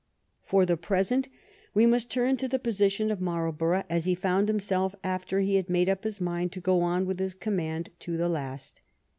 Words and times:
For 0.43 0.65
the 0.65 0.77
present 0.77 1.29
we 1.75 1.85
must 1.85 2.09
turn 2.09 2.35
to 2.37 2.47
the 2.47 2.57
position 2.57 3.11
of 3.11 3.21
Marlborough 3.21 3.83
as 3.87 4.05
he 4.05 4.15
found 4.15 4.47
himself 4.47 4.95
after 5.03 5.41
he 5.41 5.57
had 5.57 5.69
made 5.69 5.87
up 5.89 6.05
his 6.05 6.19
mind 6.19 6.51
to 6.53 6.59
go 6.59 6.81
on 6.81 7.05
with 7.05 7.19
his 7.19 7.35
command 7.35 7.91
to 7.99 8.17
the 8.17 8.27
last. 8.27 8.81